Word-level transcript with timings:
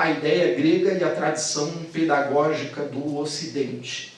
paideia 0.00 0.54
grega 0.54 0.94
e 0.94 1.04
a 1.04 1.10
tradição 1.10 1.70
pedagógica 1.92 2.84
do 2.84 3.18
Ocidente. 3.18 4.14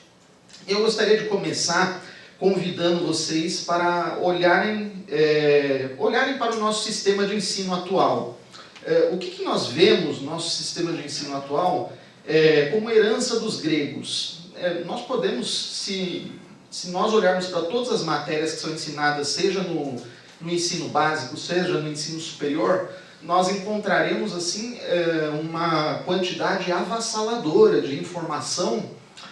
Eu 0.65 0.79
gostaria 0.79 1.17
de 1.17 1.25
começar 1.25 2.01
convidando 2.39 3.05
vocês 3.05 3.65
para 3.65 4.17
olharem, 4.21 5.03
é, 5.09 5.89
olharem 5.97 6.37
para 6.37 6.55
o 6.55 6.59
nosso 6.59 6.85
sistema 6.85 7.27
de 7.27 7.35
ensino 7.35 7.75
atual. 7.75 8.39
É, 8.85 9.09
o 9.11 9.17
que, 9.17 9.31
que, 9.31 9.43
nós 9.43 9.67
vemos 9.67 10.21
no 10.21 10.31
nosso 10.31 10.51
sistema 10.51 10.93
de 10.93 11.03
ensino 11.03 11.35
atual 11.35 11.91
é, 12.25 12.67
como 12.67 12.89
herança 12.89 13.41
dos 13.41 13.59
gregos? 13.59 14.43
É, 14.55 14.85
nós 14.85 15.05
podemos, 15.05 15.81
se, 15.83 16.31
se 16.71 16.91
nós 16.91 17.13
olharmos 17.13 17.47
para 17.47 17.63
todas 17.63 17.91
as 17.91 18.03
matérias 18.03 18.53
que 18.53 18.61
são 18.61 18.71
ensinadas, 18.71 19.27
seja 19.27 19.61
no, 19.63 20.01
no 20.39 20.49
ensino 20.49 20.87
básico, 20.87 21.35
seja 21.35 21.73
no 21.73 21.91
ensino 21.91 22.21
superior, 22.21 22.89
nós 23.25 23.49
encontraremos 23.49 24.35
assim 24.35 24.77
é, 24.79 25.29
uma 25.41 25.99
quantidade 26.05 26.71
avassaladora 26.71 27.81
de 27.81 27.97
informação 27.97 28.83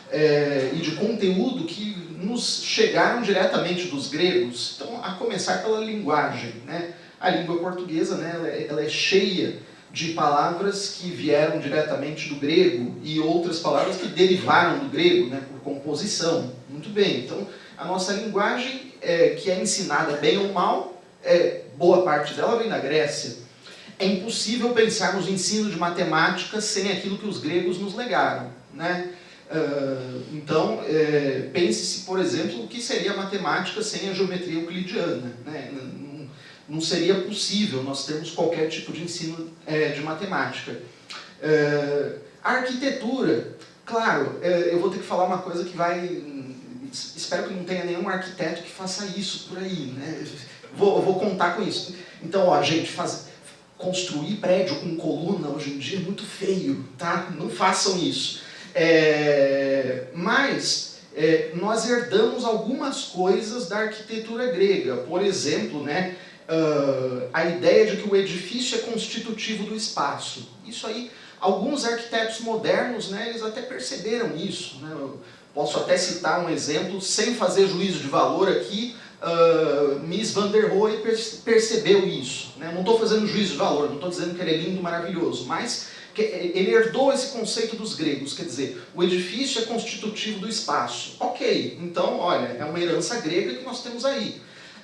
é, 0.10 0.72
e 0.74 0.78
de 0.78 0.92
conteúdo 0.92 1.66
que 1.66 1.96
nos 2.18 2.62
chegaram 2.64 3.22
diretamente 3.22 3.88
dos 3.88 4.08
gregos. 4.08 4.76
Então, 4.76 5.04
a 5.04 5.14
começar 5.14 5.62
pela 5.64 5.80
linguagem, 5.80 6.54
né? 6.66 6.94
A 7.20 7.30
língua 7.30 7.60
portuguesa, 7.60 8.18
né, 8.18 8.34
é, 8.46 8.68
ela 8.68 8.84
é 8.84 8.90
cheia 8.90 9.60
de 9.92 10.14
palavras 10.14 10.96
que 10.98 11.10
vieram 11.10 11.60
diretamente 11.60 12.30
do 12.30 12.36
grego 12.36 12.96
e 13.04 13.20
outras 13.20 13.60
palavras 13.60 13.98
que 13.98 14.08
derivaram 14.08 14.80
do 14.80 14.90
grego, 14.90 15.28
né, 15.28 15.44
por 15.52 15.60
composição. 15.60 16.52
Muito 16.70 16.90
bem. 16.90 17.20
Então, 17.20 17.46
a 17.78 17.86
nossa 17.86 18.14
linguagem, 18.14 18.94
é, 19.02 19.30
que 19.30 19.52
é 19.52 19.62
ensinada 19.62 20.18
bem 20.18 20.38
ou 20.38 20.52
mal, 20.54 21.02
é, 21.24 21.62
boa 21.78 22.04
parte 22.04 22.34
dela 22.34 22.58
vem 22.58 22.70
da 22.70 22.80
Grécia. 22.80 23.41
É 24.02 24.06
impossível 24.08 24.72
pensarmos 24.72 25.28
o 25.28 25.30
ensino 25.30 25.70
de 25.70 25.78
matemática 25.78 26.60
sem 26.60 26.92
aquilo 26.92 27.20
que 27.20 27.28
os 27.28 27.38
gregos 27.38 27.78
nos 27.78 27.94
legaram, 27.94 28.50
né? 28.74 29.12
Uh, 29.52 30.24
então, 30.34 30.82
é, 30.88 31.50
pense-se, 31.54 32.04
por 32.06 32.20
exemplo, 32.20 32.64
o 32.64 32.68
que 32.68 32.82
seria 32.82 33.12
a 33.12 33.18
matemática 33.18 33.84
sem 33.84 34.10
a 34.10 34.14
geometria 34.14 34.60
euclidiana. 34.60 35.38
Né? 35.46 35.72
Não, 36.68 36.82
seria 36.82 37.14
possível 37.14 37.84
nós 37.84 38.04
termos 38.08 38.32
qualquer 38.32 38.70
tipo 38.70 38.92
de 38.92 39.04
ensino 39.04 39.52
é, 39.68 39.90
de 39.90 40.02
matemática. 40.02 40.80
A 42.44 42.54
arquitetura, 42.54 43.56
claro, 43.86 44.40
é, 44.42 44.74
eu 44.74 44.80
vou 44.80 44.90
ter 44.90 44.98
que 44.98 45.06
falar 45.06 45.26
uma 45.26 45.40
coisa 45.40 45.64
que 45.64 45.78
vai. 45.78 46.24
Espero 46.92 47.50
que 47.50 47.54
não 47.54 47.66
tenha 47.66 47.86
nenhum 47.86 48.10
arquiteto 48.10 48.64
que 48.64 48.72
faça 48.72 49.06
isso 49.16 49.48
por 49.48 49.60
aí. 49.60 49.94
Né? 49.96 50.26
Vou, 50.74 51.04
vou 51.04 51.20
contar 51.20 51.56
com 51.56 51.62
isso. 51.62 51.96
Então, 52.24 52.48
ó, 52.48 52.64
gente, 52.64 52.90
faz, 52.90 53.31
construir 53.82 54.36
prédio 54.36 54.76
com 54.76 54.96
coluna 54.96 55.50
hoje 55.50 55.72
em 55.72 55.78
dia 55.78 55.98
é 55.98 56.02
muito 56.02 56.24
feio, 56.24 56.86
tá? 56.98 57.34
Não 57.38 57.50
façam 57.50 57.98
isso. 57.98 58.42
É, 58.74 60.06
mas 60.14 61.00
é, 61.16 61.52
nós 61.56 61.90
herdamos 61.90 62.46
algumas 62.46 63.04
coisas 63.06 63.68
da 63.68 63.80
arquitetura 63.80 64.48
grega. 64.48 64.98
Por 64.98 65.22
exemplo, 65.22 65.84
né, 65.84 66.16
uh, 66.48 67.30
a 67.34 67.46
ideia 67.46 67.88
de 67.88 68.02
que 68.02 68.10
o 68.10 68.16
edifício 68.16 68.78
é 68.78 68.82
constitutivo 68.82 69.66
do 69.66 69.76
espaço. 69.76 70.50
Isso 70.66 70.88
aí, 70.88 71.12
alguns 71.40 71.86
arquitetos 71.86 72.40
modernos, 72.40 73.10
né, 73.10 73.30
eles 73.30 73.44
até 73.44 73.62
perceberam 73.62 74.36
isso. 74.36 74.78
Né? 74.82 74.96
Posso 75.54 75.78
até 75.78 75.98
citar 75.98 76.46
um 76.46 76.50
exemplo, 76.50 77.02
sem 77.02 77.36
fazer 77.36 77.68
juízo 77.68 78.00
de 78.00 78.08
valor 78.08 78.48
aqui, 78.48 78.96
uh, 79.22 80.00
Miss 80.00 80.32
Van 80.32 80.50
der 80.50 80.70
Rohe 80.70 80.98
percebeu 81.44 82.08
isso. 82.08 82.54
Né? 82.58 82.72
Não 82.74 82.82
estou 82.82 83.00
fazendo 83.00 83.28
juízo 83.28 83.54
de 83.54 83.58
valor, 83.58 83.88
não 83.88 83.96
estou 83.96 84.10
dizendo 84.10 84.36
que 84.36 84.42
ele 84.42 84.52
é 84.52 84.58
lindo, 84.58 84.82
maravilhoso, 84.82 85.46
mas 85.46 85.90
ele 86.18 86.72
herdou 86.72 87.14
esse 87.14 87.28
conceito 87.28 87.76
dos 87.78 87.96
gregos, 87.96 88.34
quer 88.34 88.44
dizer, 88.44 88.84
o 88.94 89.02
edifício 89.02 89.62
é 89.62 89.66
constitutivo 89.66 90.42
do 90.42 90.50
espaço. 90.50 91.16
Ok, 91.20 91.80
então, 91.82 92.20
olha, 92.20 92.48
é 92.48 92.66
uma 92.66 92.80
herança 92.80 93.22
grega 93.22 93.56
que 93.56 93.64
nós 93.64 93.82
temos 93.82 94.04
aí. 94.04 94.42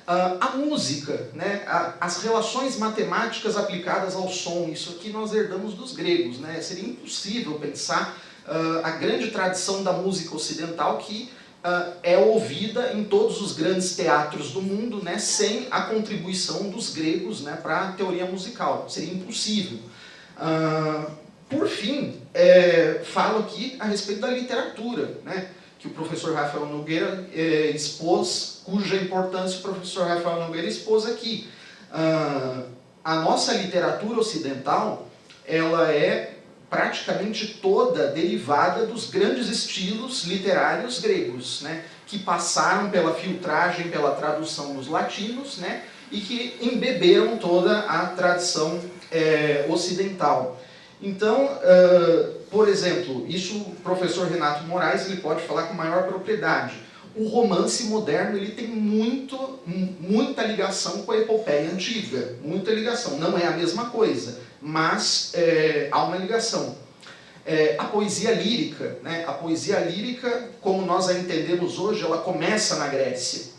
Uh, 0.07 0.39
a 0.39 0.55
música, 0.55 1.29
né, 1.33 1.65
as 1.99 2.23
relações 2.23 2.77
matemáticas 2.77 3.57
aplicadas 3.57 4.15
ao 4.15 4.29
som, 4.29 4.69
isso 4.71 4.91
aqui 4.91 5.09
nós 5.09 5.33
herdamos 5.33 5.73
dos 5.73 5.91
gregos. 5.91 6.39
Né? 6.39 6.61
Seria 6.61 6.85
impossível 6.85 7.55
pensar 7.55 8.17
uh, 8.47 8.85
a 8.85 8.91
grande 8.91 9.31
tradição 9.31 9.83
da 9.83 9.91
música 9.91 10.33
ocidental 10.33 10.97
que 10.99 11.29
uh, 11.63 11.93
é 12.03 12.17
ouvida 12.17 12.93
em 12.93 13.03
todos 13.03 13.41
os 13.41 13.53
grandes 13.53 13.95
teatros 13.95 14.51
do 14.51 14.61
mundo 14.61 15.03
né, 15.03 15.17
sem 15.17 15.67
a 15.71 15.81
contribuição 15.81 16.69
dos 16.69 16.93
gregos 16.93 17.41
né, 17.41 17.57
para 17.61 17.89
a 17.89 17.91
teoria 17.93 18.25
musical. 18.25 18.89
Seria 18.89 19.13
impossível. 19.13 19.79
Uh, 20.37 21.11
por 21.49 21.67
fim, 21.67 22.21
é, 22.33 23.01
falo 23.05 23.39
aqui 23.39 23.77
a 23.79 23.85
respeito 23.85 24.21
da 24.21 24.29
literatura, 24.29 25.19
né, 25.23 25.49
que 25.79 25.87
o 25.87 25.91
professor 25.91 26.35
Rafael 26.35 26.65
Nogueira 26.65 27.27
é, 27.33 27.69
expôs, 27.69 28.61
cuja 28.65 28.97
importância 28.97 29.59
o 29.59 29.61
professor 29.61 30.07
Rafael 30.07 30.41
Nogueira 30.41 30.67
expôs 30.67 31.05
aqui. 31.05 31.47
Uh, 31.89 32.65
a 33.03 33.15
nossa 33.21 33.53
literatura 33.53 34.19
ocidental, 34.19 35.07
ela 35.45 35.89
é 35.89 36.36
praticamente 36.69 37.59
toda 37.61 38.07
derivada 38.07 38.85
dos 38.85 39.09
grandes 39.09 39.49
estilos 39.49 40.25
literários 40.25 40.99
gregos, 40.99 41.61
né, 41.61 41.83
que 42.05 42.19
passaram 42.19 42.89
pela 42.89 43.13
filtragem, 43.13 43.89
pela 43.89 44.11
tradução 44.11 44.75
dos 44.75 44.87
latinos, 44.87 45.57
né, 45.57 45.83
e 46.11 46.19
que 46.19 46.57
embeberam 46.61 47.37
toda 47.37 47.79
a 47.79 48.07
tradição 48.07 48.79
é, 49.11 49.65
ocidental. 49.69 50.59
Então, 51.01 51.45
uh, 51.45 52.37
por 52.49 52.67
exemplo, 52.67 53.25
isso 53.27 53.57
o 53.57 53.75
professor 53.83 54.27
Renato 54.27 54.63
Moraes 54.63 55.05
ele 55.05 55.17
pode 55.17 55.41
falar 55.43 55.63
com 55.63 55.73
maior 55.73 56.07
propriedade. 56.07 56.73
O 57.15 57.27
romance 57.27 57.83
moderno 57.85 58.37
ele 58.37 58.51
tem 58.51 58.67
muito, 58.67 59.59
muita 59.99 60.43
ligação 60.43 61.03
com 61.03 61.11
a 61.11 61.17
epopeia 61.17 61.71
antiga, 61.71 62.35
muita 62.43 62.71
ligação. 62.71 63.17
Não 63.17 63.37
é 63.37 63.45
a 63.45 63.51
mesma 63.51 63.89
coisa, 63.89 64.39
mas 64.61 65.31
é, 65.33 65.87
há 65.91 66.03
uma 66.03 66.17
ligação. 66.17 66.77
É, 67.45 67.75
a 67.77 67.85
poesia 67.85 68.31
lírica, 68.31 68.97
né? 69.01 69.23
a 69.25 69.31
poesia 69.31 69.79
lírica, 69.79 70.49
como 70.59 70.85
nós 70.85 71.07
a 71.07 71.13
entendemos 71.13 71.79
hoje, 71.79 72.03
ela 72.03 72.17
começa 72.17 72.75
na 72.75 72.87
Grécia. 72.87 73.57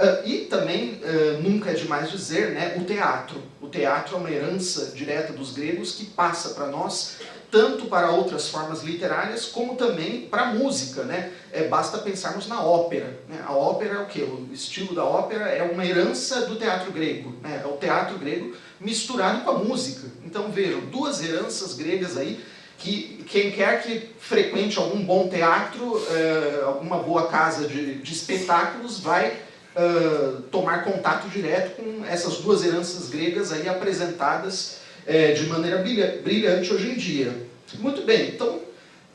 Uh, 0.00 0.26
e 0.26 0.38
também, 0.46 1.00
uh, 1.02 1.42
nunca 1.42 1.70
é 1.70 1.74
demais 1.74 2.10
dizer, 2.10 2.52
né, 2.52 2.74
o 2.78 2.84
teatro. 2.84 3.42
O 3.60 3.68
teatro 3.68 4.16
é 4.16 4.18
uma 4.18 4.30
herança 4.30 4.92
direta 4.96 5.32
dos 5.32 5.52
gregos 5.52 5.92
que 5.92 6.06
passa 6.06 6.50
para 6.50 6.68
nós, 6.68 7.16
tanto 7.50 7.84
para 7.86 8.10
outras 8.10 8.48
formas 8.48 8.82
literárias, 8.82 9.44
como 9.44 9.76
também 9.76 10.22
para 10.22 10.42
a 10.42 10.54
música. 10.54 11.02
Né? 11.02 11.32
É, 11.52 11.68
basta 11.68 11.98
pensarmos 11.98 12.48
na 12.48 12.62
ópera. 12.62 13.18
Né? 13.28 13.44
A 13.46 13.52
ópera 13.52 13.96
é 13.96 13.98
o 13.98 14.06
que? 14.06 14.22
O 14.22 14.48
estilo 14.52 14.94
da 14.94 15.04
ópera 15.04 15.50
é 15.50 15.62
uma 15.62 15.84
herança 15.84 16.46
do 16.46 16.56
teatro 16.56 16.92
grego. 16.92 17.34
Né? 17.42 17.60
É 17.62 17.66
o 17.66 17.76
teatro 17.76 18.18
grego 18.18 18.56
misturado 18.80 19.44
com 19.44 19.50
a 19.50 19.58
música. 19.58 20.08
Então 20.24 20.50
vejam, 20.50 20.80
duas 20.86 21.22
heranças 21.22 21.74
gregas 21.74 22.16
aí 22.16 22.42
que 22.78 23.24
quem 23.28 23.52
quer 23.52 23.82
que 23.82 24.08
frequente 24.18 24.78
algum 24.78 25.04
bom 25.04 25.28
teatro, 25.28 26.02
eh, 26.10 26.62
alguma 26.64 26.98
boa 26.98 27.28
casa 27.28 27.68
de, 27.68 27.96
de 27.96 28.12
espetáculos, 28.12 29.00
vai 29.00 29.36
uh, 29.76 30.42
tomar 30.50 30.82
contato 30.82 31.28
direto 31.28 31.76
com 31.76 32.04
essas 32.06 32.38
duas 32.38 32.64
heranças 32.64 33.10
gregas 33.10 33.52
aí 33.52 33.68
apresentadas 33.68 34.78
uh, 35.06 35.34
de 35.34 35.46
maneira 35.46 35.78
brilhante 35.78 36.72
hoje 36.72 36.90
em 36.90 36.94
dia. 36.94 37.46
Muito 37.78 38.02
bem, 38.02 38.30
então, 38.30 38.60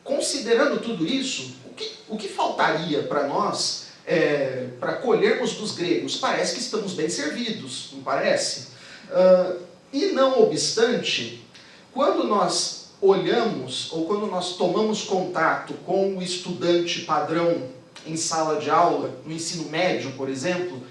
considerando 0.03 0.80
tudo 0.80 1.06
isso, 1.06 1.56
o 1.66 1.74
que, 1.74 1.92
o 2.08 2.18
que 2.18 2.28
faltaria 2.28 3.03
para 3.03 3.28
nós, 3.28 3.88
é, 4.08 4.67
para 4.79 4.94
colhermos 4.94 5.56
dos 5.56 5.73
gregos? 5.76 6.16
Parece 6.16 6.53
que 6.53 6.62
estamos 6.62 6.94
bem 6.94 7.09
servidos, 7.09 7.90
não 7.91 8.02
parece? 8.02 8.75
Uh, 9.09 9.61
e 9.93 10.07
não 10.07 10.41
obstante, 10.43 11.46
quando 11.93 12.25
nós 12.25 12.90
olhamos 13.02 13.91
ou 13.91 14.05
quando 14.05 14.28
nós 14.28 14.57
tomamos 14.57 15.03
contato 15.03 15.73
com 15.85 16.17
o 16.17 16.22
estudante 16.22 17.02
padrão 17.02 17.69
em 18.05 18.16
sala 18.17 18.59
de 18.59 18.69
aula, 18.69 19.16
no 19.25 19.34
ensino 19.34 19.69
médio, 19.69 20.11
por 20.11 20.29
exemplo, 20.29 20.81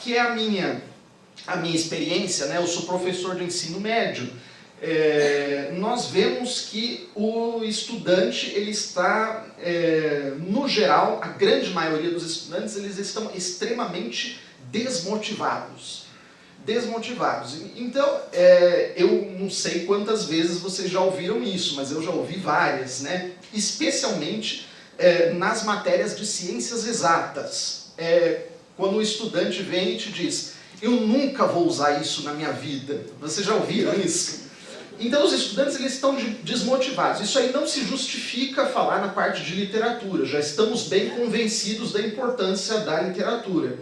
que 0.00 0.16
é 0.16 0.20
a 0.20 0.34
minha, 0.34 0.82
a 1.46 1.56
minha 1.56 1.74
experiência, 1.74 2.46
né? 2.46 2.58
eu 2.58 2.66
sou 2.66 2.82
professor 2.82 3.36
de 3.36 3.44
ensino 3.44 3.80
médio, 3.80 4.30
é, 4.82 5.72
nós 5.76 6.06
vemos 6.06 6.68
que 6.70 7.08
o 7.14 7.62
estudante 7.64 8.50
ele 8.50 8.70
está, 8.70 9.46
é, 9.58 10.34
no 10.38 10.68
geral, 10.68 11.20
a 11.22 11.28
grande 11.28 11.70
maioria 11.70 12.10
dos 12.10 12.24
estudantes 12.24 12.76
eles 12.76 12.98
estão 12.98 13.30
extremamente 13.34 14.40
desmotivados. 14.70 16.03
Desmotivados. 16.64 17.56
Então, 17.76 18.20
é, 18.32 18.92
eu 18.96 19.30
não 19.38 19.50
sei 19.50 19.84
quantas 19.84 20.24
vezes 20.24 20.58
vocês 20.58 20.90
já 20.90 21.00
ouviram 21.00 21.42
isso, 21.42 21.76
mas 21.76 21.90
eu 21.90 22.02
já 22.02 22.10
ouvi 22.10 22.38
várias, 22.38 23.00
né? 23.02 23.32
Especialmente 23.52 24.66
é, 24.98 25.32
nas 25.32 25.64
matérias 25.64 26.16
de 26.16 26.24
ciências 26.26 26.86
exatas. 26.86 27.92
É, 27.98 28.46
quando 28.76 28.96
o 28.96 29.02
estudante 29.02 29.62
vem 29.62 29.94
e 29.94 29.98
te 29.98 30.10
diz, 30.10 30.54
eu 30.80 30.92
nunca 30.92 31.46
vou 31.46 31.66
usar 31.66 32.00
isso 32.00 32.22
na 32.22 32.32
minha 32.32 32.52
vida. 32.52 33.04
Vocês 33.20 33.46
já 33.46 33.54
ouviram 33.54 33.94
isso? 33.94 34.44
Então 34.98 35.24
os 35.24 35.32
estudantes 35.32 35.76
eles 35.76 35.94
estão 35.94 36.16
desmotivados. 36.42 37.20
Isso 37.20 37.38
aí 37.38 37.52
não 37.52 37.66
se 37.66 37.84
justifica 37.84 38.66
falar 38.66 39.00
na 39.00 39.08
parte 39.08 39.42
de 39.42 39.54
literatura. 39.54 40.24
Já 40.24 40.38
estamos 40.38 40.84
bem 40.84 41.10
convencidos 41.10 41.92
da 41.92 42.00
importância 42.00 42.78
da 42.80 43.00
literatura. 43.00 43.78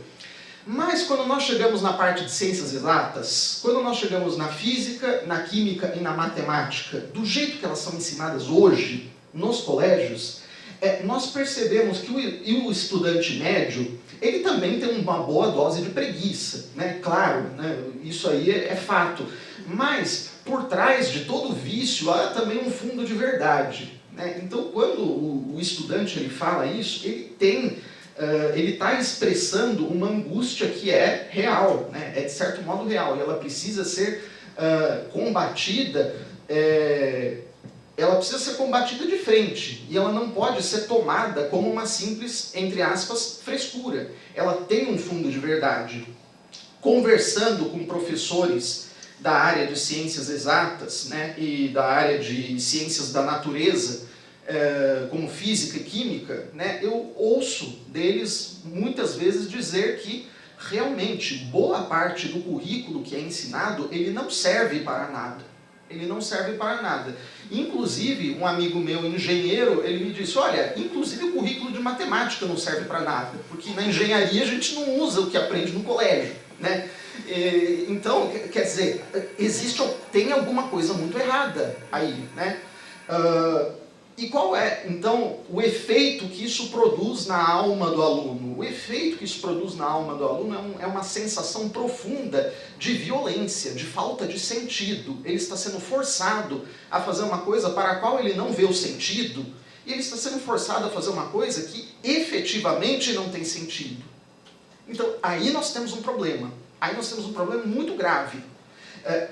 Mas 0.67 1.05
quando 1.05 1.27
nós 1.27 1.43
chegamos 1.43 1.83
na 1.83 1.93
parte 1.93 2.25
de 2.25 2.31
ciências 2.31 2.73
exatas, 2.73 3.59
quando 3.63 3.83
nós 3.83 3.99
chegamos 3.99 4.37
na 4.37 4.49
física, 4.49 5.25
na 5.27 5.43
química 5.43 5.95
e 5.97 6.01
na 6.01 6.13
matemática, 6.13 6.99
do 6.99 7.25
jeito 7.25 7.59
que 7.59 7.65
elas 7.65 7.79
são 7.79 7.95
ensinadas 7.95 8.49
hoje 8.49 9.11
nos 9.35 9.63
colégios, 9.63 10.43
é, 10.81 11.03
nós 11.05 11.31
percebemos 11.31 11.99
que 11.99 12.11
o, 12.11 12.67
o, 12.67 12.73
estudante 12.73 13.35
médio 13.35 13.99
ele 14.21 14.41
também 14.41 14.81
tem 14.81 15.01
uma 15.01 15.19
boa 15.19 15.51
dose 15.51 15.83
de 15.83 15.91
preguiça, 15.91 16.71
né? 16.75 16.99
Claro, 17.03 17.43
né? 17.57 17.79
isso 18.03 18.29
aí 18.29 18.51
é, 18.51 18.69
é 18.69 18.77
fato. 18.77 19.27
Mas 19.67 20.31
por 20.45 20.65
trás 20.65 21.11
de 21.11 21.25
todo 21.25 21.55
vício 21.55 22.11
há 22.11 22.29
também 22.29 22.59
um 22.67 22.71
fundo 22.71 23.05
de 23.05 23.15
verdade. 23.15 24.01
Né? 24.13 24.41
Então, 24.45 24.65
quando 24.73 25.03
o, 25.03 25.55
o, 25.55 25.61
estudante 25.61 26.19
ele 26.19 26.29
fala 26.29 26.67
isso, 26.67 27.07
ele 27.07 27.35
tem, 27.39 27.79
uh, 28.19 28.57
ele 28.57 28.73
está 28.73 28.99
expressando 28.99 29.87
uma 29.87 30.09
angústia 30.09 30.69
que 30.69 30.91
é 30.91 31.29
real, 31.31 31.91
né? 31.93 32.13
é 32.17 32.23
de 32.23 32.33
certo 32.33 32.63
modo 32.63 32.89
real, 32.89 33.17
e 33.17 33.21
ela 33.21 33.35
precisa 33.35 33.85
ser 33.85 34.25
uh, 34.57 35.09
combatida. 35.11 36.15
É, 36.49 37.39
ela 37.97 38.17
precisa 38.17 38.39
ser 38.39 38.55
combatida 38.55 39.07
de 39.07 39.19
frente 39.19 39.87
e 39.89 39.97
ela 39.97 40.13
não 40.13 40.31
pode 40.31 40.63
ser 40.63 40.87
tomada 40.87 41.45
como 41.45 41.71
uma 41.71 41.87
simples, 41.87 42.51
entre 42.55 42.83
aspas, 42.83 43.41
frescura. 43.45 44.11
Ela 44.35 44.55
tem 44.55 44.93
um 44.93 44.99
fundo 44.99 45.31
de 45.31 45.39
verdade. 45.39 46.07
Conversando 46.81 47.67
com 47.67 47.85
professores 47.85 48.89
da 49.21 49.33
área 49.33 49.67
de 49.67 49.79
ciências 49.79 50.29
exatas 50.29 51.07
né, 51.09 51.35
e 51.39 51.69
da 51.69 51.85
área 51.85 52.19
de 52.19 52.61
ciências 52.61 53.13
da 53.13 53.23
natureza, 53.23 54.09
é, 54.47 55.07
como 55.11 55.29
física 55.29 55.79
e 55.79 55.85
química, 55.85 56.49
né, 56.53 56.81
eu 56.83 57.13
ouço 57.17 57.79
deles 57.89 58.61
muitas 58.65 59.15
vezes 59.15 59.51
dizer 59.51 60.01
que 60.01 60.27
realmente 60.59 61.37
boa 61.47 61.83
parte 61.83 62.29
do 62.29 62.41
currículo 62.41 63.03
que 63.03 63.15
é 63.15 63.21
ensinado 63.21 63.89
ele 63.91 64.11
não 64.11 64.31
serve 64.31 64.81
para 64.81 65.09
nada. 65.09 65.53
Ele 65.91 66.07
não 66.07 66.23
serve 66.23 66.57
para 66.57 66.81
nada. 66.81 67.15
Inclusive, 67.51 68.39
um 68.41 68.47
amigo 68.47 68.79
meu, 68.79 69.05
engenheiro, 69.05 69.85
ele 69.85 70.07
me 70.07 70.11
disse: 70.11 70.39
Olha, 70.39 70.73
inclusive 70.75 71.23
o 71.25 71.33
currículo 71.33 71.71
de 71.71 71.81
matemática 71.81 72.47
não 72.47 72.57
serve 72.57 72.87
para 72.87 73.01
nada, 73.01 73.39
porque 73.51 73.71
na 73.75 73.83
engenharia 73.83 74.43
a 74.43 74.47
gente 74.47 74.75
não 74.75 74.99
usa 75.01 75.21
o 75.21 75.31
que 75.31 75.37
aprende 75.37 75.73
no 75.73 75.85
colégio. 75.85 76.35
Né? 76.59 76.89
Então, 77.89 78.33
quer 78.51 78.63
dizer, 78.63 79.05
existe, 79.39 79.83
tem 80.11 80.33
alguma 80.33 80.69
coisa 80.69 80.95
muito 80.95 81.19
errada 81.19 81.77
aí, 81.91 82.25
né? 82.35 82.59
Uh, 83.09 83.82
e 84.17 84.29
qual 84.29 84.55
é, 84.55 84.85
então, 84.89 85.39
o 85.49 85.61
efeito 85.61 86.29
que 86.29 86.45
isso 86.45 86.69
produz 86.69 87.27
na 87.27 87.51
alma 87.51 87.91
do 87.91 88.03
aluno? 88.03 88.59
O 88.59 88.65
efeito 88.65 89.17
que 89.17 89.25
isso 89.25 89.41
produz 89.41 89.75
na 89.75 89.87
alma 89.87 90.15
do 90.15 90.25
aluno 90.25 90.55
é, 90.55 90.59
um, 90.59 90.81
é, 90.81 90.87
uma 90.87 91.03
sensação 91.03 91.71
profunda 91.71 92.55
de 92.79 92.93
violência, 92.93 93.73
de 93.73 93.85
falta 93.85 94.27
de 94.27 94.39
sentido. 94.39 95.17
Ele 95.25 95.37
está 95.37 95.57
sendo 95.57 95.81
forçado 95.81 96.63
a 96.91 97.01
fazer 97.01 97.23
uma 97.23 97.39
coisa 97.39 97.71
para 97.71 97.93
a 97.93 97.97
qual 97.97 98.21
ele 98.21 98.35
não 98.35 98.53
vê 98.53 98.65
o 98.65 98.75
sentido, 98.75 99.47
e 99.87 99.93
ele 99.93 100.01
está 100.01 100.17
sendo 100.17 100.39
forçado 100.41 100.87
a 100.87 100.91
fazer 100.91 101.09
uma 101.09 101.29
coisa 101.29 101.63
que 101.63 101.89
efetivamente 102.05 103.15
não 103.15 103.31
tem 103.31 103.45
sentido. 103.45 104.05
Então, 104.87 105.15
aí 105.23 105.51
nós 105.51 105.73
temos 105.73 105.95
um 105.95 106.03
problema. 106.03 106.53
Aí 106.79 106.95
nós 106.95 107.09
temos 107.09 107.25
um 107.25 107.33
problema 107.33 107.65
muito 107.65 107.95
grave. 107.95 108.43
É, 109.05 109.31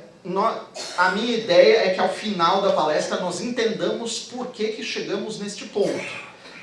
a 0.98 1.10
minha 1.12 1.36
ideia 1.36 1.86
é 1.86 1.94
que 1.94 2.00
ao 2.00 2.12
final 2.12 2.60
da 2.60 2.72
palestra 2.72 3.20
nós 3.20 3.40
entendamos 3.40 4.18
por 4.18 4.48
que, 4.48 4.68
que 4.68 4.82
chegamos 4.82 5.38
neste 5.38 5.64
ponto. 5.66 6.04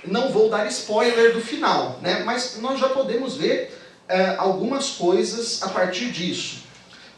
Não 0.05 0.31
vou 0.31 0.49
dar 0.49 0.67
spoiler 0.67 1.33
do 1.33 1.41
final, 1.41 1.99
né? 2.01 2.23
mas 2.23 2.57
nós 2.61 2.79
já 2.79 2.89
podemos 2.89 3.35
ver 3.35 3.75
é, 4.07 4.35
algumas 4.37 4.91
coisas 4.91 5.63
a 5.63 5.69
partir 5.69 6.11
disso. 6.11 6.63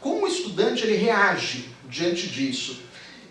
Como 0.00 0.24
o 0.24 0.28
estudante 0.28 0.84
ele 0.84 0.96
reage 0.96 1.68
diante 1.84 2.26
disso? 2.26 2.80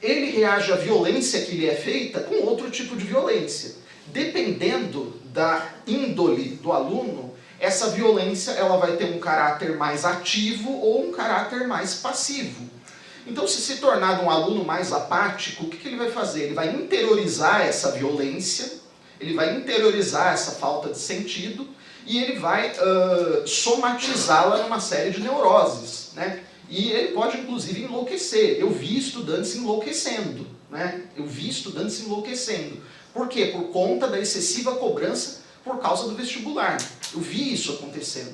Ele 0.02 0.32
reage 0.32 0.72
à 0.72 0.76
violência 0.76 1.42
que 1.42 1.56
lhe 1.56 1.68
é 1.68 1.76
feita 1.76 2.22
com 2.22 2.46
outro 2.46 2.70
tipo 2.70 2.96
de 2.96 3.06
violência. 3.06 3.76
Dependendo 4.08 5.20
da 5.26 5.68
índole 5.86 6.60
do 6.62 6.72
aluno, 6.72 7.34
essa 7.60 7.90
violência 7.90 8.52
ela 8.52 8.78
vai 8.78 8.96
ter 8.96 9.06
um 9.06 9.20
caráter 9.20 9.76
mais 9.76 10.06
ativo 10.06 10.72
ou 10.72 11.10
um 11.10 11.12
caráter 11.12 11.68
mais 11.68 11.96
passivo. 11.96 12.70
Então, 13.28 13.48
se 13.48 13.62
se 13.62 13.78
tornar 13.78 14.24
um 14.24 14.30
aluno 14.30 14.64
mais 14.64 14.92
apático, 14.92 15.66
o 15.66 15.70
que, 15.70 15.78
que 15.78 15.88
ele 15.88 15.98
vai 15.98 16.12
fazer? 16.12 16.44
Ele 16.44 16.54
vai 16.54 16.70
interiorizar 16.70 17.62
essa 17.62 17.92
violência, 17.92 18.80
ele 19.20 19.34
vai 19.34 19.56
interiorizar 19.56 20.34
essa 20.34 20.52
falta 20.52 20.90
de 20.90 20.98
sentido 20.98 21.68
e 22.06 22.18
ele 22.18 22.40
vai 22.40 22.72
uh, 22.72 23.48
somatizá-la 23.48 24.64
numa 24.64 24.80
série 24.80 25.12
de 25.12 25.22
neuroses. 25.22 26.12
Né? 26.16 26.44
E 26.70 26.90
ele 26.90 27.14
pode, 27.14 27.38
inclusive, 27.38 27.84
enlouquecer. 27.84 28.58
Eu 28.60 28.72
vi 28.72 28.98
estudantes 28.98 29.56
enlouquecendo. 29.56 30.48
Né? 30.70 31.04
Eu 31.18 31.26
vi 31.26 31.50
estudantes 31.50 32.00
enlouquecendo. 32.02 32.82
Por 33.14 33.28
quê? 33.28 33.48
Por 33.48 33.70
conta 33.70 34.08
da 34.08 34.20
excessiva 34.20 34.76
cobrança 34.76 35.42
por 35.64 35.80
causa 35.80 36.08
do 36.08 36.16
vestibular. 36.16 36.78
Eu 37.14 37.20
vi 37.20 37.54
isso 37.54 37.74
acontecendo. 37.74 38.34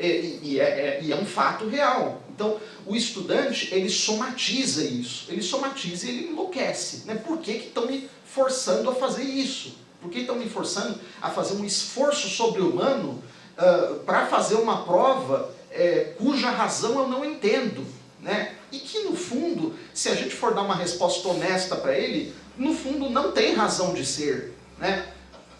E, 0.00 0.40
e, 0.42 0.60
é, 0.60 0.64
é, 0.64 1.00
e, 1.02 1.12
é, 1.12 1.16
um 1.16 1.26
fato 1.26 1.68
real. 1.68 2.22
Então, 2.34 2.58
o 2.86 2.96
estudante, 2.96 3.68
ele 3.72 3.90
somatiza 3.90 4.82
isso. 4.82 5.26
Ele 5.28 5.42
somatiza 5.42 6.06
e 6.06 6.08
ele 6.08 6.28
enlouquece. 6.28 7.06
Né? 7.06 7.14
Por 7.14 7.38
que 7.38 7.52
estão 7.52 7.86
me 7.86 8.08
forçando 8.24 8.90
a 8.90 8.94
fazer 8.94 9.24
isso? 9.24 9.76
Por 10.00 10.10
que 10.10 10.20
estão 10.20 10.36
me 10.36 10.48
forçando 10.48 10.98
a 11.20 11.28
fazer 11.28 11.54
um 11.54 11.64
esforço 11.64 12.28
sobre-humano 12.28 13.22
uh, 13.58 13.96
para 14.00 14.26
fazer 14.26 14.54
uma 14.54 14.84
prova 14.84 15.54
é, 15.70 16.14
cuja 16.16 16.50
razão 16.50 16.98
eu 16.98 17.08
não 17.08 17.24
entendo? 17.24 17.86
Né? 18.20 18.54
E 18.72 18.78
que, 18.78 19.00
no 19.00 19.14
fundo, 19.14 19.74
se 19.92 20.08
a 20.08 20.14
gente 20.14 20.34
for 20.34 20.54
dar 20.54 20.62
uma 20.62 20.74
resposta 20.74 21.28
honesta 21.28 21.76
para 21.76 21.94
ele, 21.98 22.34
no 22.56 22.74
fundo 22.74 23.10
não 23.10 23.32
tem 23.32 23.54
razão 23.54 23.92
de 23.92 24.06
ser. 24.06 24.54
Né? 24.78 25.06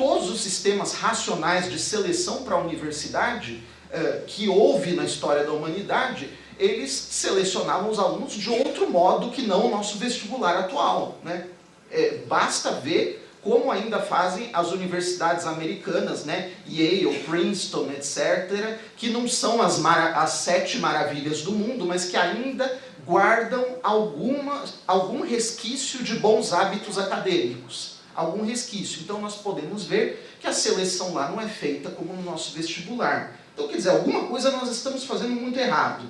todos 0.01 0.31
os 0.31 0.41
sistemas 0.41 0.95
racionais 0.95 1.71
de 1.71 1.79
seleção 1.79 2.43
para 2.43 2.55
a 2.55 2.59
universidade 2.59 3.63
eh, 3.93 4.23
que 4.27 4.49
houve 4.49 4.93
na 4.93 5.05
história 5.05 5.45
da 5.45 5.53
humanidade, 5.53 6.31
eles 6.59 6.91
selecionavam 6.91 7.91
os 7.91 7.99
alunos 7.99 8.35
de 8.35 8.51
outro 8.51 8.89
modo 8.91 9.31
que 9.31 9.43
não 9.43 9.67
o 9.67 9.71
nosso 9.71 9.99
vestibular 9.99 10.59
atual. 10.59 11.19
Né? 11.25 11.47
É, 11.91 12.19
basta 12.27 12.73
ver 12.73 13.27
como 13.43 13.71
ainda 13.71 13.99
fazem 13.99 14.51
as 14.53 14.71
universidades 14.71 15.47
americanas, 15.47 16.27
né? 16.27 16.53
Yale, 16.69 17.21
Princeton, 17.21 17.91
etc., 17.93 18.79
que 18.99 19.09
não 19.09 19.27
são 19.27 19.63
as, 19.63 19.83
as 19.83 20.31
sete 20.31 20.77
maravilhas 20.77 21.41
do 21.41 21.53
mundo, 21.53 21.87
mas 21.87 22.05
que 22.05 22.19
ainda 22.19 22.79
guardam 23.07 23.65
alguma, 23.83 24.63
algum 24.87 25.23
resquício 25.23 26.05
de 26.05 26.17
bons 26.17 26.53
hábitos 26.53 26.99
acadêmicos 26.99 28.01
algum 28.15 28.45
resquício. 28.45 29.01
Então 29.03 29.21
nós 29.21 29.37
podemos 29.37 29.85
ver 29.85 30.37
que 30.41 30.47
a 30.47 30.53
seleção 30.53 31.15
lá 31.15 31.31
não 31.31 31.41
é 31.41 31.49
feita 31.49 31.91
como 31.91 32.13
no 32.13 32.23
nosso 32.23 32.53
vestibular. 32.53 33.37
Então, 33.55 33.69
quer 33.69 33.77
dizer, 33.77 33.91
alguma 33.91 34.25
coisa 34.25 34.51
nós 34.51 34.71
estamos 34.71 35.05
fazendo 35.05 35.33
muito 35.33 35.59
errado. 35.59 36.05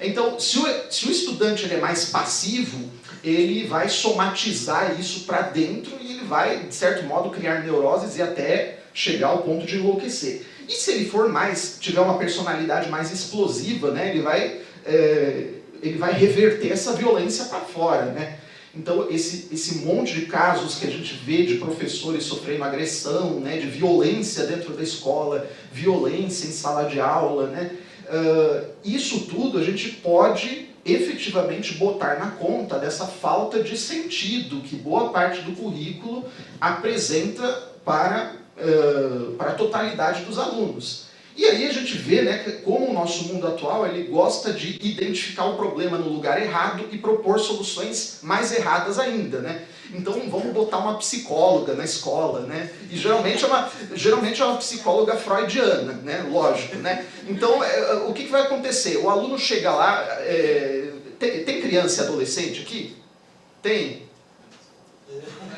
Então, 0.00 0.38
se 0.38 0.58
o, 0.58 0.66
se 0.90 1.06
o 1.06 1.10
estudante 1.10 1.64
ele 1.64 1.74
é 1.74 1.80
mais 1.80 2.06
passivo, 2.06 2.90
ele 3.24 3.66
vai 3.66 3.88
somatizar 3.88 4.98
isso 5.00 5.20
para 5.20 5.42
dentro 5.42 5.96
e 6.00 6.12
ele 6.12 6.24
vai, 6.24 6.64
de 6.64 6.74
certo 6.74 7.04
modo, 7.04 7.30
criar 7.30 7.64
neuroses 7.64 8.16
e 8.16 8.22
até 8.22 8.80
chegar 8.92 9.28
ao 9.28 9.38
ponto 9.38 9.66
de 9.66 9.76
enlouquecer. 9.76 10.46
E 10.68 10.72
se 10.72 10.92
ele 10.92 11.08
for 11.08 11.28
mais, 11.28 11.76
tiver 11.80 12.00
uma 12.00 12.18
personalidade 12.18 12.88
mais 12.88 13.12
explosiva, 13.12 13.90
né, 13.90 14.10
ele 14.10 14.20
vai, 14.20 14.60
é, 14.84 15.48
ele 15.82 15.98
vai 15.98 16.12
reverter 16.12 16.72
essa 16.72 16.92
violência 16.92 17.46
para 17.46 17.60
fora, 17.60 18.06
né? 18.06 18.38
Então, 18.76 19.06
esse, 19.10 19.48
esse 19.52 19.86
monte 19.86 20.12
de 20.12 20.26
casos 20.26 20.74
que 20.78 20.86
a 20.86 20.90
gente 20.90 21.14
vê 21.14 21.46
de 21.46 21.54
professores 21.56 22.24
sofrendo 22.24 22.62
agressão, 22.62 23.40
né, 23.40 23.56
de 23.56 23.66
violência 23.66 24.44
dentro 24.44 24.74
da 24.74 24.82
escola, 24.82 25.48
violência 25.72 26.46
em 26.46 26.52
sala 26.52 26.88
de 26.88 27.00
aula, 27.00 27.46
né, 27.46 27.70
uh, 28.04 28.66
isso 28.84 29.20
tudo 29.26 29.58
a 29.58 29.64
gente 29.64 29.88
pode 29.88 30.68
efetivamente 30.84 31.74
botar 31.74 32.18
na 32.18 32.32
conta 32.32 32.78
dessa 32.78 33.06
falta 33.06 33.62
de 33.62 33.76
sentido 33.76 34.60
que 34.60 34.76
boa 34.76 35.08
parte 35.10 35.40
do 35.40 35.52
currículo 35.52 36.24
apresenta 36.60 37.72
para, 37.84 38.36
uh, 38.58 39.32
para 39.36 39.52
a 39.52 39.54
totalidade 39.54 40.22
dos 40.24 40.38
alunos. 40.38 41.05
E 41.36 41.44
aí 41.44 41.66
a 41.66 41.72
gente 41.72 41.98
vê 41.98 42.22
né, 42.22 42.38
como 42.64 42.88
o 42.88 42.94
nosso 42.94 43.24
mundo 43.24 43.46
atual 43.46 43.86
ele 43.86 44.04
gosta 44.04 44.52
de 44.52 44.78
identificar 44.80 45.44
o 45.44 45.56
problema 45.56 45.98
no 45.98 46.08
lugar 46.08 46.40
errado 46.40 46.88
e 46.90 46.96
propor 46.96 47.38
soluções 47.38 48.20
mais 48.22 48.52
erradas 48.52 48.98
ainda. 48.98 49.40
Né? 49.40 49.66
Então 49.92 50.14
vamos 50.30 50.52
botar 50.54 50.78
uma 50.78 50.96
psicóloga 50.98 51.74
na 51.74 51.84
escola, 51.84 52.40
né? 52.40 52.70
E 52.90 52.96
geralmente 52.96 53.44
é 53.44 53.46
uma, 53.46 53.70
geralmente 53.94 54.40
é 54.40 54.44
uma 54.44 54.56
psicóloga 54.56 55.14
freudiana, 55.16 55.92
né? 56.02 56.26
Lógico, 56.28 56.76
né? 56.76 57.06
Então 57.28 57.62
é, 57.62 57.94
o 58.06 58.12
que, 58.12 58.24
que, 58.24 58.30
vai 58.30 58.42
acontecer? 58.42 58.96
O 58.96 59.08
aluno 59.08 59.38
chega 59.38 59.70
lá, 59.70 60.02
é, 60.20 60.90
tem, 61.18 61.44
tem 61.44 61.60
criança 61.60 62.02
e 62.02 62.06
adolescente 62.06 62.62
aqui? 62.62 62.96
Tem? 63.62 64.06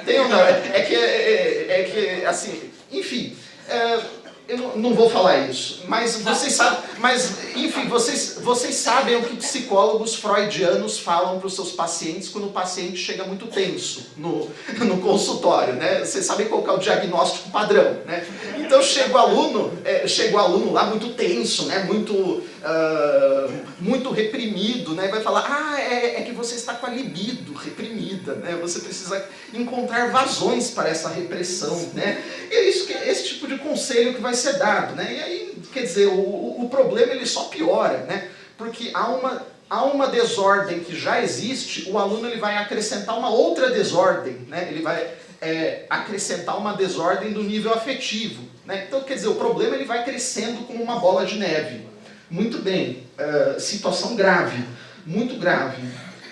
Tem 0.05 0.21
ou 0.21 0.29
não? 0.29 0.41
É, 0.41 0.71
é 0.75 0.83
que, 0.83 0.95
é, 0.95 0.99
é, 0.99 1.81
é, 1.81 1.85
que, 1.85 2.25
assim, 2.27 2.71
enfim. 2.91 3.37
É, 3.69 4.01
eu 4.49 4.79
não 4.79 4.95
vou 4.95 5.11
falar 5.11 5.47
isso, 5.51 5.83
mas 5.87 6.23
vocês 6.23 6.55
sabem, 6.55 6.79
mas 7.01 7.55
enfim, 7.55 7.87
vocês, 7.87 8.39
vocês 8.43 8.77
sabem 8.77 9.17
o 9.17 9.23
que 9.23 9.37
psicólogos 9.37 10.15
freudianos 10.15 10.99
falam 10.99 11.39
para 11.39 11.47
os 11.47 11.55
seus 11.55 11.73
pacientes 11.73 12.31
quando 12.31 12.47
o 12.47 12.51
paciente 12.51 12.97
chega 12.97 13.25
muito 13.25 13.47
tenso 13.47 14.07
no, 14.17 14.49
no 14.87 14.99
consultório, 15.03 15.75
né? 15.75 16.03
Vocês 16.03 16.25
sabem 16.25 16.49
qual 16.49 16.67
é 16.67 16.73
o 16.73 16.79
diagnóstico 16.79 17.51
padrão, 17.51 17.99
né? 18.07 18.27
Então 18.57 18.83
chega 18.83 19.15
o 19.15 19.19
aluno, 19.19 19.71
é, 19.85 20.09
chega 20.09 20.35
o 20.37 20.41
aluno 20.41 20.73
lá 20.73 20.85
muito 20.85 21.11
tenso, 21.11 21.67
né? 21.67 21.81
Muito, 21.85 22.43
uh, 22.59 23.53
muito 23.81 24.11
reprimido, 24.11 24.95
né? 24.95 25.09
Vai 25.09 25.21
falar, 25.21 25.47
ah, 25.49 25.81
é, 25.81 26.21
é 26.21 26.23
que 26.23 26.33
você 26.33 26.55
está 26.55 26.75
com 26.75 26.87
a 26.87 26.91
libido 26.91 27.53
reprimida, 27.55 28.35
né? 28.35 28.59
Você 28.61 28.81
precisa 28.81 29.25
encontrar 29.53 30.11
vazões 30.11 30.71
para 30.71 30.89
essa 30.89 31.09
repressão, 31.09 31.91
né? 31.95 32.23
E 32.51 32.55
é 32.55 32.69
isso 32.69 32.87
que 32.87 32.93
esse 32.93 33.29
tipo 33.29 33.47
de 33.47 33.59
conselho 33.59 34.15
que 34.15 34.21
vai 34.21 34.35
ser 34.35 34.59
dado, 34.59 34.95
né? 34.95 35.15
E 35.15 35.23
aí, 35.23 35.59
quer 35.73 35.83
dizer, 35.83 36.07
o, 36.07 36.63
o 36.63 36.69
problema 36.71 37.13
ele 37.13 37.27
só 37.27 37.45
piora, 37.45 37.99
né? 38.05 38.31
Porque 38.57 38.91
há 38.93 39.09
uma, 39.09 39.47
há 39.71 39.85
uma 39.85 40.09
desordem 40.09 40.81
que 40.81 40.97
já 40.97 41.23
existe, 41.23 41.91
o 41.91 41.99
aluno 41.99 42.29
ele 42.29 42.41
vai 42.41 42.57
acrescentar 42.57 43.19
uma 43.19 43.31
outra 43.31 43.71
desordem, 43.71 44.47
né? 44.49 44.69
Ele 44.71 44.83
vai 44.83 45.15
é, 45.41 45.85
acrescentar 45.89 46.59
uma 46.59 46.75
desordem 46.75 47.33
do 47.33 47.43
nível 47.43 47.73
afetivo, 47.73 48.43
né? 48.67 48.85
Então, 48.87 49.03
quer 49.03 49.15
dizer, 49.15 49.29
o 49.29 49.37
problema 49.37 49.77
ele 49.77 49.85
vai 49.85 50.05
crescendo 50.05 50.65
como 50.67 50.83
uma 50.83 50.99
bola 50.99 51.25
de 51.25 51.39
neve. 51.39 51.88
Muito 52.31 52.59
bem, 52.59 53.05
uh, 53.19 53.59
situação 53.59 54.15
grave, 54.15 54.63
muito 55.07 55.39
grave. 55.39 55.83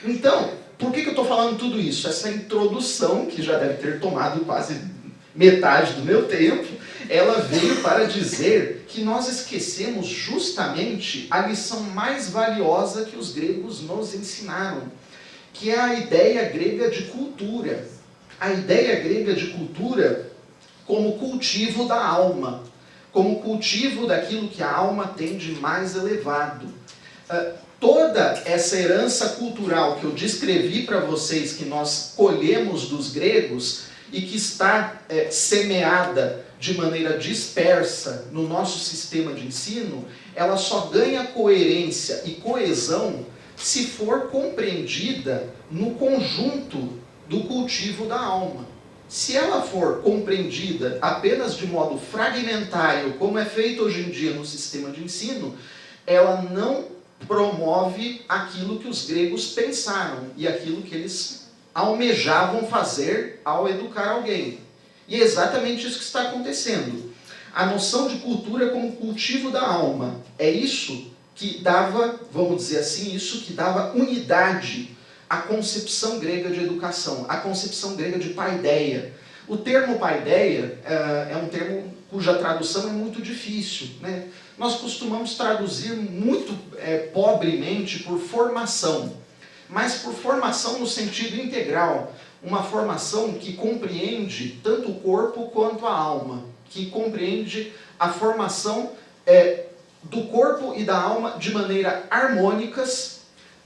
Então, 0.04 0.50
por 0.76 0.92
que, 0.92 1.00
que 1.00 1.06
eu 1.06 1.12
estou 1.12 1.24
falando 1.24 1.58
tudo 1.58 1.80
isso? 1.80 2.06
Essa 2.06 2.28
introdução, 2.28 3.26
que 3.26 3.42
já 3.42 3.58
deve 3.58 3.74
ter 3.74 3.98
tomado 3.98 4.44
quase 4.44 4.78
metade 5.34 5.94
do 5.94 6.04
meu 6.04 6.28
tempo, 6.28 6.66
ela 7.08 7.40
veio 7.40 7.76
para 7.82 8.04
dizer 8.04 8.84
que 8.88 9.02
nós 9.02 9.28
esquecemos 9.28 10.06
justamente 10.06 11.26
a 11.30 11.46
lição 11.46 11.80
mais 11.80 12.28
valiosa 12.28 13.04
que 13.06 13.16
os 13.16 13.32
gregos 13.32 13.80
nos 13.80 14.14
ensinaram, 14.14 14.82
que 15.52 15.70
é 15.70 15.78
a 15.78 15.94
ideia 15.94 16.48
grega 16.50 16.90
de 16.90 17.04
cultura. 17.04 17.88
A 18.38 18.52
ideia 18.52 19.00
grega 19.00 19.34
de 19.34 19.46
cultura 19.46 20.30
como 20.84 21.16
cultivo 21.18 21.88
da 21.88 22.04
alma, 22.04 22.62
como 23.16 23.40
cultivo 23.40 24.06
daquilo 24.06 24.46
que 24.46 24.62
a 24.62 24.70
alma 24.70 25.06
tem 25.16 25.38
de 25.38 25.52
mais 25.52 25.96
elevado. 25.96 26.66
Uh, 26.66 27.54
toda 27.80 28.42
essa 28.44 28.76
herança 28.76 29.30
cultural 29.30 29.96
que 29.96 30.04
eu 30.04 30.10
descrevi 30.10 30.82
para 30.82 31.00
vocês, 31.00 31.54
que 31.54 31.64
nós 31.64 32.12
colhemos 32.14 32.88
dos 32.88 33.10
gregos 33.10 33.84
e 34.12 34.20
que 34.20 34.36
está 34.36 35.00
é, 35.08 35.30
semeada 35.30 36.44
de 36.60 36.74
maneira 36.74 37.16
dispersa 37.16 38.26
no 38.32 38.46
nosso 38.46 38.78
sistema 38.80 39.32
de 39.32 39.46
ensino, 39.46 40.04
ela 40.34 40.58
só 40.58 40.88
ganha 40.92 41.24
coerência 41.28 42.20
e 42.26 42.32
coesão 42.32 43.24
se 43.56 43.84
for 43.84 44.28
compreendida 44.28 45.54
no 45.70 45.92
conjunto 45.92 47.00
do 47.26 47.44
cultivo 47.44 48.04
da 48.04 48.20
alma. 48.20 48.75
Se 49.08 49.36
ela 49.36 49.62
for 49.62 50.02
compreendida 50.02 50.98
apenas 51.00 51.56
de 51.56 51.66
modo 51.66 51.98
fragmentário, 51.98 53.14
como 53.14 53.38
é 53.38 53.44
feito 53.44 53.82
hoje 53.82 54.00
em 54.00 54.10
dia 54.10 54.32
no 54.32 54.44
sistema 54.44 54.90
de 54.90 55.02
ensino, 55.02 55.56
ela 56.06 56.42
não 56.42 56.86
promove 57.26 58.22
aquilo 58.28 58.78
que 58.78 58.88
os 58.88 59.06
gregos 59.06 59.52
pensaram 59.52 60.26
e 60.36 60.46
aquilo 60.46 60.82
que 60.82 60.94
eles 60.94 61.46
almejavam 61.74 62.66
fazer 62.66 63.40
ao 63.44 63.68
educar 63.68 64.08
alguém. 64.08 64.60
E 65.08 65.14
é 65.14 65.18
exatamente 65.18 65.86
isso 65.86 65.98
que 65.98 66.04
está 66.04 66.22
acontecendo. 66.22 67.12
A 67.54 67.66
noção 67.66 68.08
de 68.08 68.16
cultura 68.16 68.70
como 68.70 68.92
cultivo 68.92 69.50
da 69.50 69.62
alma. 69.62 70.20
É 70.38 70.50
isso 70.50 71.10
que 71.34 71.58
dava, 71.58 72.20
vamos 72.32 72.56
dizer 72.58 72.78
assim, 72.78 73.14
isso 73.14 73.42
que 73.42 73.52
dava 73.52 73.92
unidade 73.96 74.95
à 75.28 75.38
concepção 75.38 76.18
grega 76.18 76.50
de 76.50 76.62
educação, 76.62 77.26
à 77.28 77.38
concepção 77.38 77.96
grega 77.96 78.18
de 78.18 78.30
paideia. 78.30 79.12
O 79.48 79.56
termo 79.56 79.98
paideia 79.98 80.78
é, 80.84 81.32
é 81.32 81.36
um 81.36 81.48
termo 81.48 81.94
cuja 82.10 82.34
tradução 82.34 82.88
é 82.88 82.92
muito 82.92 83.20
difícil. 83.20 83.88
Né? 84.00 84.28
Nós 84.56 84.76
costumamos 84.76 85.34
traduzir 85.34 85.92
muito 85.94 86.56
é, 86.78 86.98
pobremente 87.12 88.00
por 88.00 88.18
formação, 88.18 89.16
mas 89.68 89.96
por 89.96 90.14
formação 90.14 90.78
no 90.78 90.86
sentido 90.86 91.36
integral 91.36 92.14
uma 92.42 92.62
formação 92.62 93.32
que 93.32 93.54
compreende 93.54 94.60
tanto 94.62 94.90
o 94.92 95.00
corpo 95.00 95.48
quanto 95.48 95.86
a 95.86 95.92
alma, 95.92 96.44
que 96.70 96.86
compreende 96.86 97.72
a 97.98 98.10
formação 98.10 98.92
é, 99.26 99.64
do 100.04 100.22
corpo 100.24 100.74
e 100.76 100.84
da 100.84 100.96
alma 100.96 101.36
de 101.38 101.52
maneira 101.52 102.04
harmônicas, 102.10 103.15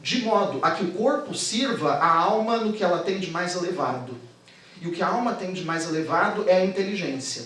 de 0.02 0.23
modo 0.23 0.59
a 0.62 0.71
que 0.73 0.85
o 0.85 0.92
corpo 0.92 1.35
sirva 1.35 1.95
a 1.95 2.09
alma 2.09 2.59
no 2.59 2.73
que 2.73 2.83
ela 2.83 3.02
tem 3.02 3.19
de 3.19 3.30
mais 3.30 3.54
elevado. 3.57 4.16
E 4.80 4.88
o 4.88 4.92
que 4.92 5.02
a 5.02 5.09
alma 5.09 5.35
tem 5.35 5.52
de 5.52 5.64
mais 5.64 5.88
elevado 5.88 6.49
é 6.49 6.57
a 6.57 6.64
inteligência. 6.64 7.45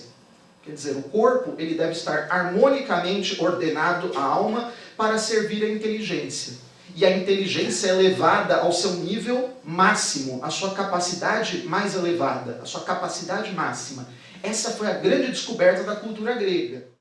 Quer 0.62 0.72
dizer, 0.72 0.96
o 0.96 1.02
corpo 1.02 1.54
ele 1.58 1.74
deve 1.74 1.92
estar 1.92 2.28
harmonicamente 2.30 3.42
ordenado 3.42 4.16
à 4.16 4.22
alma 4.22 4.72
para 4.96 5.18
servir 5.18 5.64
a 5.64 5.70
inteligência 5.70 6.64
e 6.96 7.04
a 7.04 7.16
inteligência 7.16 7.88
é 7.88 7.90
elevada 7.90 8.56
ao 8.58 8.72
seu 8.72 8.92
nível 8.92 9.50
máximo, 9.64 10.44
a 10.44 10.50
sua 10.50 10.74
capacidade 10.74 11.64
mais 11.66 11.94
elevada, 11.94 12.60
a 12.62 12.66
sua 12.66 12.82
capacidade 12.82 13.52
máxima. 13.52 14.06
Essa 14.42 14.70
foi 14.70 14.86
a 14.86 14.94
grande 14.94 15.32
descoberta 15.32 15.82
da 15.82 15.96
cultura 15.96 16.34
grega. 16.34 16.86